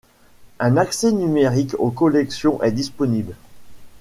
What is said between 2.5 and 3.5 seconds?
est disponible.